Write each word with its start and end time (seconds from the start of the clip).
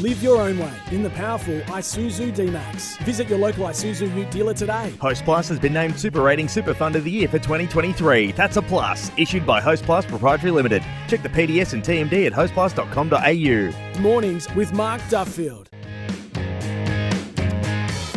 Live 0.00 0.22
your 0.22 0.40
own 0.40 0.58
way 0.58 0.72
in 0.92 1.02
the 1.02 1.10
powerful 1.10 1.58
Isuzu 1.62 2.32
D-Max. 2.32 2.96
Visit 2.98 3.28
your 3.28 3.40
local 3.40 3.66
Isuzu 3.66 4.14
Ute 4.16 4.30
dealer 4.30 4.54
today. 4.54 4.94
Host 5.00 5.24
Plus 5.24 5.48
has 5.48 5.58
been 5.58 5.72
named 5.72 5.98
Super 5.98 6.20
Rating 6.20 6.46
Super 6.46 6.72
Fund 6.72 6.94
of 6.94 7.02
the 7.02 7.10
Year 7.10 7.26
for 7.26 7.40
2023. 7.40 8.30
That's 8.30 8.56
a 8.56 8.62
plus. 8.62 9.10
Issued 9.16 9.44
by 9.44 9.60
Host 9.60 9.82
Plus 9.82 10.06
Proprietary 10.06 10.52
Limited. 10.52 10.84
Check 11.08 11.24
the 11.24 11.28
PDS 11.28 11.72
and 11.72 11.82
TMD 11.82 12.26
at 12.26 12.32
hostplus.com.au. 12.32 14.00
Mornings 14.00 14.54
with 14.54 14.72
Mark 14.72 15.00
Duffield. 15.08 15.68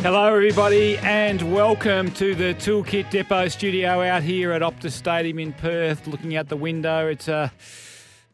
Hello, 0.03 0.27
everybody, 0.27 0.99
and 0.99 1.51
welcome 1.51 2.11
to 2.11 2.35
the 2.35 2.53
Toolkit 2.55 3.09
Depot 3.09 3.47
studio 3.47 4.03
out 4.03 4.21
here 4.21 4.51
at 4.51 4.61
Optus 4.61 4.91
Stadium 4.91 5.39
in 5.39 5.53
Perth. 5.53 6.05
Looking 6.05 6.35
out 6.35 6.47
the 6.47 6.57
window, 6.57 7.07
it's 7.07 7.27
a 7.27 7.51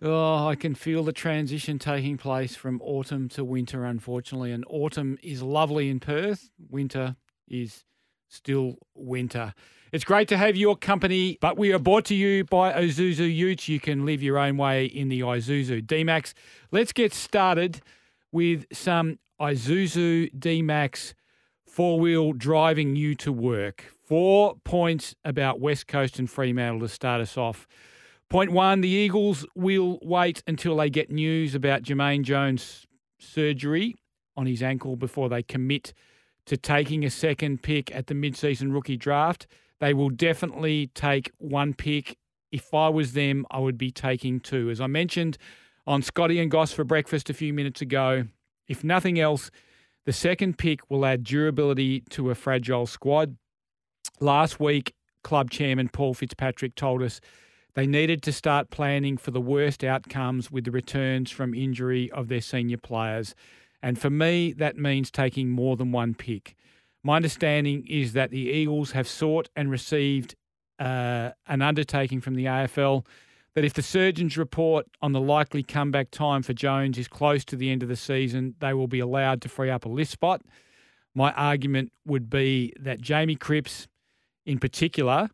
oh, 0.02 0.48
I 0.48 0.56
can 0.56 0.76
feel 0.76 1.04
the 1.04 1.12
transition 1.12 1.80
taking 1.80 2.18
place 2.18 2.56
from 2.56 2.82
autumn 2.82 3.30
to 3.30 3.44
winter, 3.44 3.86
unfortunately. 3.86 4.52
And 4.52 4.64
autumn 4.70 5.18
is 5.22 5.42
lovely 5.42 5.90
in 5.90 6.00
Perth. 6.00 6.50
Winter 6.70 7.16
is 7.48 7.84
still 8.28 8.78
winter. 8.94 9.54
It's 9.92 10.04
great 10.04 10.28
to 10.28 10.38
have 10.38 10.58
your 10.58 10.76
company, 10.76 11.38
but 11.40 11.58
we 11.58 11.72
are 11.72 11.80
brought 11.80 12.04
to 12.06 12.16
you 12.16 12.44
by 12.44 12.74
Isuzu 12.74 13.34
Utes. 13.34 13.70
You 13.70 13.80
can 13.80 14.06
live 14.06 14.22
your 14.22 14.38
own 14.38 14.58
way 14.58 14.86
in 14.86 15.08
the 15.08 15.22
Isuzu 15.22 15.88
D-Max. 15.88 16.34
Let's 16.72 16.92
get 16.92 17.14
started 17.14 17.82
with 18.32 18.66
some 18.74 19.20
Isuzu 19.40 20.38
D-Max 20.38 21.14
four-wheel 21.66 22.34
driving 22.34 22.98
you 22.98 23.16
to 23.16 23.32
work. 23.32 23.86
Four 24.04 24.56
points 24.66 25.16
about 25.24 25.62
West 25.62 25.88
Coast 25.88 26.20
and 26.20 26.30
Fremantle 26.30 26.82
to 26.82 26.90
start 26.90 27.22
us 27.22 27.38
off. 27.38 27.66
Point 28.30 28.52
one, 28.52 28.82
the 28.82 28.90
Eagles 28.90 29.46
will 29.56 30.00
wait 30.02 30.44
until 30.46 30.76
they 30.76 30.90
get 30.90 31.10
news 31.10 31.56
about 31.56 31.84
Jermaine 31.84 32.24
Jones' 32.24 32.86
surgery 33.20 33.96
on 34.36 34.46
his 34.46 34.62
ankle 34.62 34.98
before 34.98 35.30
they 35.30 35.42
commit 35.42 35.94
to 36.46 36.58
taking 36.58 37.06
a 37.06 37.10
second 37.10 37.64
pick 37.64 37.94
at 37.96 38.08
the 38.08 38.14
mid-season 38.14 38.74
rookie 38.74 38.98
draft. 38.98 39.48
They 39.80 39.94
will 39.94 40.10
definitely 40.10 40.88
take 40.88 41.32
one 41.38 41.74
pick. 41.74 42.18
If 42.52 42.74
I 42.74 42.90
was 42.90 43.14
them, 43.14 43.46
I 43.50 43.60
would 43.60 43.78
be 43.78 43.92
taking 43.92 44.42
two. 44.42 44.70
As 44.70 44.82
I 44.82 44.88
mentioned 44.88 45.38
on 45.86 46.02
Scotty 46.02 46.42
and 46.42 46.52
Goss 46.52 46.74
for 46.74 46.84
breakfast 46.84 47.30
a 47.30 47.34
few 47.34 47.54
minutes 47.54 47.82
ago, 47.82 48.26
if 48.68 48.84
nothing 48.84 49.20
else, 49.20 49.52
the 50.06 50.12
second 50.12 50.58
pick 50.58 50.90
will 50.90 51.06
add 51.06 51.24
durability 51.24 52.02
to 52.10 52.30
a 52.30 52.36
fragile 52.36 52.88
squad. 52.88 53.38
Last 54.20 54.60
week, 54.60 54.96
club 55.24 55.50
chairman 55.50 55.88
Paul 55.88 56.14
Fitzpatrick 56.14 56.76
told 56.76 57.04
us 57.04 57.22
they 57.78 57.86
needed 57.86 58.24
to 58.24 58.34
start 58.34 58.72
planning 58.72 59.18
for 59.18 59.30
the 59.30 59.40
worst 59.40 59.84
outcomes 59.84 60.50
with 60.50 60.64
the 60.64 60.72
returns 60.72 61.30
from 61.30 61.54
injury 61.54 62.10
of 62.10 62.28
their 62.28 62.42
senior 62.42 62.78
players. 62.78 63.36
And 63.84 64.00
for 64.00 64.10
me, 64.10 64.52
that 64.54 64.78
means 64.78 65.12
taking 65.12 65.52
more 65.52 65.78
than 65.78 65.92
one 65.92 66.16
pick. 66.16 66.56
My 67.04 67.18
understanding 67.18 67.86
is 67.88 68.14
that 68.14 68.32
the 68.32 68.50
Eagles 68.50 68.94
have 68.94 69.08
sought 69.08 69.50
and 69.56 69.70
received 69.70 70.34
uh, 70.80 71.30
an 71.46 71.62
undertaking 71.62 72.20
from 72.20 72.34
the 72.34 72.46
AFL 72.46 73.06
that 73.54 73.64
if 73.64 73.74
the 73.74 73.84
surgeons 73.84 74.40
report 74.40 74.88
on 75.04 75.12
the 75.12 75.22
likely 75.22 75.62
comeback 75.62 76.10
time 76.10 76.42
for 76.42 76.54
Jones 76.54 76.98
is 76.98 77.08
close 77.08 77.46
to 77.46 77.56
the 77.56 77.70
end 77.70 77.84
of 77.84 77.90
the 77.90 77.96
season, 77.96 78.56
they 78.58 78.74
will 78.74 78.88
be 78.88 79.00
allowed 79.00 79.40
to 79.44 79.50
free 79.50 79.70
up 79.70 79.86
a 79.86 79.90
list 79.90 80.10
spot. 80.10 80.42
My 81.14 81.32
argument 81.34 81.92
would 82.08 82.28
be 82.28 82.74
that 82.80 83.02
Jamie 83.02 83.36
Cripps, 83.36 83.88
in 84.48 84.58
particular, 84.58 85.30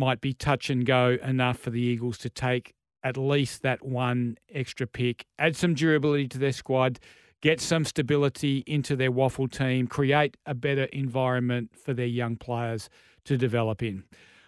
might 0.00 0.22
be 0.22 0.32
touch 0.32 0.70
and 0.70 0.86
go 0.86 1.18
enough 1.22 1.58
for 1.58 1.68
the 1.68 1.80
Eagles 1.80 2.16
to 2.18 2.30
take 2.30 2.72
at 3.04 3.18
least 3.18 3.62
that 3.62 3.84
one 3.84 4.36
extra 4.52 4.86
pick, 4.86 5.26
add 5.38 5.54
some 5.54 5.74
durability 5.74 6.26
to 6.26 6.38
their 6.38 6.52
squad, 6.52 6.98
get 7.42 7.60
some 7.60 7.84
stability 7.84 8.64
into 8.66 8.96
their 8.96 9.12
WAFL 9.12 9.50
team, 9.52 9.86
create 9.86 10.38
a 10.46 10.54
better 10.54 10.84
environment 10.84 11.70
for 11.76 11.92
their 11.92 12.06
young 12.06 12.36
players 12.36 12.88
to 13.26 13.36
develop 13.36 13.82
in. 13.82 14.02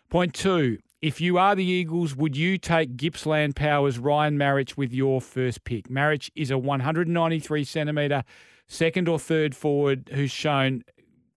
Point 0.08 0.32
two, 0.32 0.78
if 1.02 1.20
you 1.20 1.36
are 1.36 1.54
the 1.54 1.64
Eagles, 1.64 2.16
would 2.16 2.34
you 2.36 2.56
take 2.56 2.96
Gippsland 2.96 3.54
Powers 3.54 3.98
Ryan 3.98 4.38
Maric 4.38 4.76
with 4.78 4.92
your 4.92 5.20
first 5.20 5.64
pick? 5.64 5.88
Maric 5.88 6.30
is 6.34 6.50
a 6.50 6.56
193 6.56 7.64
centimetre 7.64 8.24
second 8.68 9.06
or 9.06 9.18
third 9.18 9.54
forward 9.54 10.10
who's 10.14 10.30
shown 10.30 10.82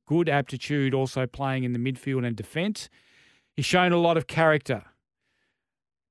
good 0.06 0.30
aptitude, 0.30 0.94
also 0.94 1.26
playing 1.26 1.66
in 1.66 1.74
the 1.74 1.80
midfield 1.80 2.26
and 2.26 2.36
defence. 2.36 2.90
He's 3.56 3.66
shown 3.66 3.92
a 3.92 3.98
lot 3.98 4.18
of 4.18 4.28
character 4.28 4.84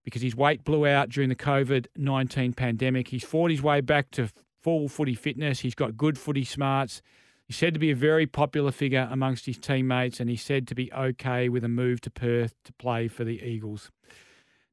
because 0.04 0.22
his 0.22 0.36
weight 0.36 0.64
blew 0.64 0.86
out 0.86 1.08
during 1.08 1.28
the 1.28 1.36
COVID 1.36 1.86
19 1.96 2.52
pandemic. 2.52 3.08
He's 3.08 3.24
fought 3.24 3.50
his 3.50 3.62
way 3.62 3.80
back 3.80 4.10
to 4.12 4.30
full 4.62 4.88
footy 4.88 5.14
fitness. 5.14 5.60
He's 5.60 5.74
got 5.74 5.96
good 5.96 6.18
footy 6.18 6.44
smarts. 6.44 7.02
He's 7.46 7.56
said 7.56 7.74
to 7.74 7.80
be 7.80 7.90
a 7.90 7.96
very 7.96 8.26
popular 8.26 8.70
figure 8.70 9.06
amongst 9.10 9.44
his 9.44 9.58
teammates, 9.58 10.18
and 10.18 10.30
he's 10.30 10.42
said 10.42 10.66
to 10.68 10.74
be 10.74 10.90
okay 10.92 11.50
with 11.50 11.62
a 11.62 11.68
move 11.68 12.00
to 12.02 12.10
Perth 12.10 12.54
to 12.64 12.72
play 12.74 13.08
for 13.08 13.24
the 13.24 13.42
Eagles. 13.42 13.90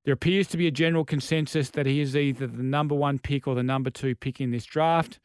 There 0.06 0.14
appears 0.14 0.48
to 0.48 0.58
be 0.58 0.68
a 0.68 0.72
general 0.72 1.04
consensus 1.04 1.70
that 1.72 1.86
he 1.86 2.00
is 2.00 2.16
either 2.16 2.48
the 2.48 2.64
number 2.64 2.96
one 2.96 3.20
pick 3.20 3.48
or 3.48 3.56
the 3.56 3.64
number 3.64 3.90
two 3.90 4.16
pick 4.16 4.40
in 4.40 4.52
this 4.52 4.66
draft. 4.66 5.20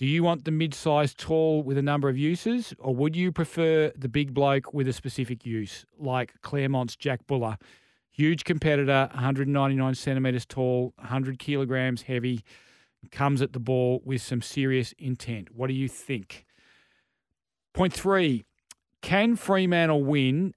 Do 0.00 0.06
you 0.06 0.22
want 0.22 0.46
the 0.46 0.50
mid 0.50 0.72
sized 0.72 1.18
tall 1.18 1.62
with 1.62 1.76
a 1.76 1.82
number 1.82 2.08
of 2.08 2.16
uses, 2.16 2.72
or 2.78 2.94
would 2.94 3.14
you 3.14 3.30
prefer 3.30 3.92
the 3.94 4.08
big 4.08 4.32
bloke 4.32 4.72
with 4.72 4.88
a 4.88 4.94
specific 4.94 5.44
use, 5.44 5.84
like 5.98 6.32
Claremont's 6.40 6.96
Jack 6.96 7.26
Buller? 7.26 7.58
Huge 8.10 8.44
competitor, 8.44 9.10
199 9.12 9.94
centimetres 9.94 10.46
tall, 10.46 10.94
100 10.96 11.38
kilograms 11.38 12.00
heavy, 12.00 12.42
comes 13.10 13.42
at 13.42 13.52
the 13.52 13.60
ball 13.60 14.00
with 14.02 14.22
some 14.22 14.40
serious 14.40 14.94
intent. 14.96 15.54
What 15.54 15.66
do 15.66 15.74
you 15.74 15.86
think? 15.86 16.46
Point 17.74 17.92
three 17.92 18.46
Can 19.02 19.36
Fremantle 19.36 20.02
win 20.02 20.54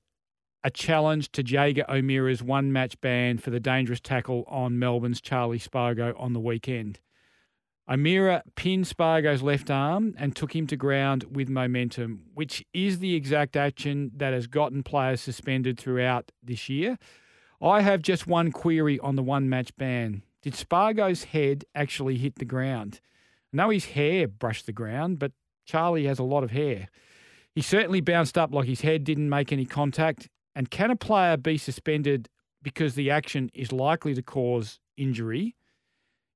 a 0.64 0.72
challenge 0.72 1.34
to 1.34 1.44
Jaeger 1.44 1.84
O'Meara's 1.90 2.42
one 2.42 2.72
match 2.72 3.02
ban 3.02 3.40
for 3.40 3.50
the 3.50 3.60
dangerous 3.60 4.00
tackle 4.00 4.46
on 4.48 4.80
Melbourne's 4.80 5.20
Charlie 5.20 5.60
Spargo 5.60 6.16
on 6.18 6.32
the 6.32 6.40
weekend? 6.40 7.02
O'Meara 7.90 8.44
pinned 8.56 8.88
Spargo's 8.88 9.42
left 9.42 9.70
arm 9.70 10.16
and 10.18 10.34
took 10.34 10.56
him 10.56 10.68
to 10.68 10.78
ground 10.78 11.26
with 11.30 11.50
momentum, 11.50 12.24
which 12.34 12.66
is 12.74 13.00
the 13.00 13.14
exact 13.14 13.58
action 13.58 14.12
that 14.16 14.32
has 14.32 14.48
gotten 14.48 14.84
players 14.84 15.20
suspended 15.20 15.78
throughout 15.78 16.32
this 16.42 16.70
year. 16.70 16.98
I 17.62 17.82
have 17.82 18.02
just 18.02 18.26
one 18.26 18.52
query 18.54 19.00
on 19.00 19.18
the 19.18 19.24
one 19.24 19.50
match 19.50 19.76
ban. 19.76 20.24
Did 20.42 20.56
Spargo's 20.56 21.26
head 21.26 21.66
actually 21.76 22.18
hit 22.18 22.36
the 22.36 22.46
ground? 22.46 23.02
I 23.54 23.58
know 23.58 23.70
his 23.70 23.86
hair 23.86 24.30
brushed 24.30 24.66
the 24.66 24.72
ground, 24.72 25.20
but 25.20 25.34
Charlie 25.66 26.06
has 26.06 26.20
a 26.20 26.24
lot 26.24 26.44
of 26.44 26.52
hair. 26.52 26.88
He 27.54 27.62
certainly 27.62 28.02
bounced 28.02 28.38
up 28.38 28.54
like 28.54 28.68
his 28.68 28.82
head 28.82 29.04
didn't 29.04 29.30
make 29.30 29.52
any 29.52 29.66
contact. 29.66 30.30
And 30.56 30.72
can 30.72 30.90
a 30.90 30.96
player 30.96 31.36
be 31.36 31.58
suspended 31.58 32.30
because 32.62 32.96
the 32.96 33.12
action 33.12 33.52
is 33.54 33.72
likely 33.74 34.14
to 34.14 34.22
cause 34.22 34.80
injury 34.96 35.56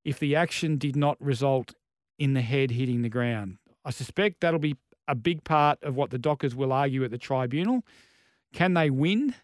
if 0.07 0.19
the 0.19 0.37
action 0.37 0.77
did 0.77 0.95
not 0.95 1.17
result 1.19 1.75
in 2.17 2.33
the 2.33 2.41
head 2.41 2.71
hitting 2.71 3.01
the 3.01 3.09
ground? 3.09 3.57
I 3.83 3.89
suspect 3.89 4.39
that'll 4.39 4.57
be 4.57 4.77
a 5.05 5.15
big 5.15 5.43
part 5.43 5.83
of 5.83 5.97
what 5.97 6.11
the 6.11 6.17
Dockers 6.17 6.55
will 6.55 6.71
argue 6.71 7.03
at 7.03 7.11
the 7.11 7.17
tribunal. 7.17 7.83
Can 8.53 8.73
they 8.73 8.89
win? 8.89 9.35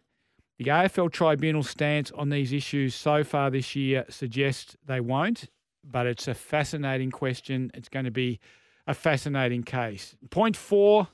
The 0.57 0.65
AFL 0.65 1.11
tribunal 1.11 1.63
stance 1.63 2.11
on 2.11 2.29
these 2.29 2.53
issues 2.53 2.95
so 2.95 3.25
far 3.25 3.49
this 3.49 3.75
year 3.75 4.05
suggests 4.07 4.77
they 4.85 5.01
won't, 5.01 5.49
but 5.83 6.07
it's 6.07 6.29
a 6.29 6.33
fascinating 6.33 7.11
question. 7.11 7.69
It's 7.73 7.89
going 7.89 8.05
to 8.05 8.11
be 8.11 8.39
a 8.87 8.93
fascinating 8.93 9.63
case. 9.63 10.15
Point 10.29 10.55
four 10.55 11.09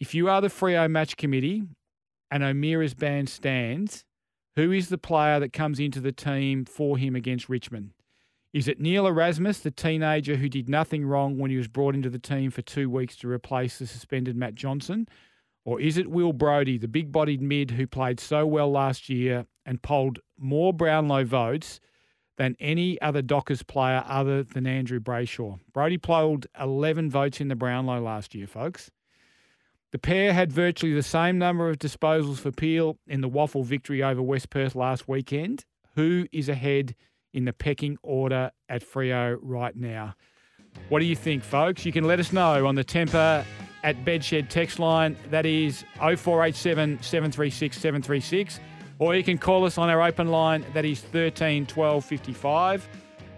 if 0.00 0.16
you 0.16 0.28
are 0.28 0.40
the 0.40 0.48
Freo 0.48 0.90
match 0.90 1.16
committee 1.16 1.62
and 2.28 2.42
O'Meara's 2.42 2.94
ban 2.94 3.28
stands, 3.28 4.04
who 4.56 4.72
is 4.72 4.88
the 4.88 4.98
player 4.98 5.38
that 5.38 5.52
comes 5.52 5.78
into 5.78 6.00
the 6.00 6.10
team 6.10 6.64
for 6.64 6.98
him 6.98 7.14
against 7.14 7.48
Richmond? 7.48 7.92
Is 8.52 8.68
it 8.68 8.80
Neil 8.80 9.06
Erasmus, 9.06 9.60
the 9.60 9.70
teenager 9.70 10.36
who 10.36 10.48
did 10.48 10.68
nothing 10.68 11.06
wrong 11.06 11.38
when 11.38 11.50
he 11.50 11.56
was 11.56 11.68
brought 11.68 11.94
into 11.94 12.10
the 12.10 12.18
team 12.18 12.50
for 12.50 12.60
two 12.60 12.90
weeks 12.90 13.16
to 13.16 13.28
replace 13.28 13.78
the 13.78 13.86
suspended 13.86 14.36
Matt 14.36 14.54
Johnson? 14.54 15.08
Or 15.64 15.80
is 15.80 15.96
it 15.96 16.10
Will 16.10 16.34
Brodie, 16.34 16.76
the 16.76 16.88
big 16.88 17.12
bodied 17.12 17.40
mid 17.40 17.70
who 17.70 17.86
played 17.86 18.20
so 18.20 18.44
well 18.46 18.70
last 18.70 19.08
year 19.08 19.46
and 19.64 19.80
polled 19.80 20.18
more 20.38 20.74
Brownlow 20.74 21.24
votes 21.24 21.80
than 22.36 22.56
any 22.60 23.00
other 23.00 23.22
Dockers 23.22 23.62
player 23.62 24.04
other 24.06 24.42
than 24.42 24.66
Andrew 24.66 25.00
Brayshaw? 25.00 25.58
Brodie 25.72 25.96
polled 25.98 26.46
11 26.60 27.10
votes 27.10 27.40
in 27.40 27.48
the 27.48 27.56
Brownlow 27.56 28.02
last 28.02 28.34
year, 28.34 28.46
folks. 28.46 28.90
The 29.92 29.98
pair 29.98 30.34
had 30.34 30.52
virtually 30.52 30.92
the 30.92 31.02
same 31.02 31.38
number 31.38 31.70
of 31.70 31.78
disposals 31.78 32.38
for 32.38 32.50
Peel 32.50 32.98
in 33.06 33.22
the 33.22 33.30
WAFL 33.30 33.64
victory 33.64 34.02
over 34.02 34.20
West 34.20 34.50
Perth 34.50 34.74
last 34.74 35.08
weekend. 35.08 35.64
Who 35.94 36.26
is 36.32 36.48
ahead 36.48 36.94
in 37.32 37.44
the 37.44 37.52
pecking 37.52 37.96
order 38.02 38.50
at 38.68 38.82
Freo 38.82 39.38
right 39.40 39.74
now? 39.76 40.14
What 40.88 41.00
do 41.00 41.04
you 41.04 41.16
think, 41.16 41.42
folks? 41.42 41.84
You 41.84 41.92
can 41.92 42.04
let 42.04 42.20
us 42.20 42.32
know 42.32 42.66
on 42.66 42.74
the 42.74 42.84
Tempur 42.84 43.44
at 43.82 44.04
Bedshed 44.04 44.48
text 44.48 44.78
line. 44.78 45.16
That 45.30 45.46
is 45.46 45.84
0487 45.98 47.02
736 47.02 47.76
736. 47.76 48.60
Or 48.98 49.16
you 49.16 49.24
can 49.24 49.38
call 49.38 49.64
us 49.64 49.78
on 49.78 49.90
our 49.90 50.02
open 50.02 50.28
line. 50.28 50.64
That 50.74 50.84
is 50.84 51.00
13 51.00 51.66
12 51.66 52.04
55. 52.04 52.88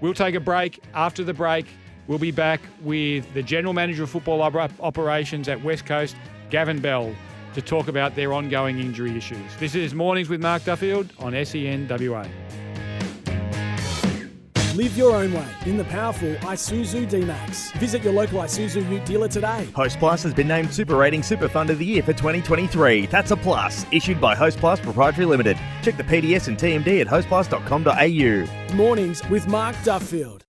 We'll 0.00 0.14
take 0.14 0.34
a 0.34 0.40
break. 0.40 0.80
After 0.92 1.24
the 1.24 1.32
break, 1.32 1.66
we'll 2.06 2.18
be 2.18 2.30
back 2.30 2.60
with 2.82 3.32
the 3.32 3.42
General 3.42 3.72
Manager 3.72 4.02
of 4.02 4.10
Football 4.10 4.42
Operations 4.42 5.48
at 5.48 5.62
West 5.62 5.86
Coast, 5.86 6.16
Gavin 6.50 6.80
Bell, 6.80 7.14
to 7.54 7.62
talk 7.62 7.88
about 7.88 8.14
their 8.14 8.32
ongoing 8.32 8.78
injury 8.78 9.16
issues. 9.16 9.56
This 9.58 9.74
is 9.74 9.94
Mornings 9.94 10.28
with 10.28 10.42
Mark 10.42 10.64
Duffield 10.64 11.12
on 11.18 11.34
E 11.34 11.44
SEN 11.44 11.88
WA. 11.88 12.26
Live 14.74 14.96
your 14.96 15.14
own 15.14 15.32
way 15.32 15.48
in 15.66 15.76
the 15.76 15.84
powerful 15.84 16.34
Isuzu 16.34 17.08
D-Max. 17.08 17.70
Visit 17.72 18.02
your 18.02 18.12
local 18.12 18.40
Isuzu 18.40 18.90
Ute 18.90 19.04
dealer 19.04 19.28
today. 19.28 19.68
Host 19.74 20.00
Plus 20.00 20.24
has 20.24 20.34
been 20.34 20.48
named 20.48 20.74
Super 20.74 20.96
Rating 20.96 21.22
Super 21.22 21.48
Fund 21.48 21.70
of 21.70 21.78
the 21.78 21.84
Year 21.84 22.02
for 22.02 22.12
2023. 22.12 23.06
That's 23.06 23.30
a 23.30 23.36
plus. 23.36 23.86
Issued 23.92 24.20
by 24.20 24.34
Host 24.34 24.58
Plus 24.58 24.80
Proprietary 24.80 25.26
Limited. 25.26 25.56
Check 25.82 25.96
the 25.96 26.02
PDS 26.02 26.48
and 26.48 26.58
TMD 26.58 27.00
at 27.00 27.06
hostplus.com.au. 27.06 28.74
Mornings 28.74 29.28
with 29.28 29.46
Mark 29.46 29.76
Duffield. 29.84 30.44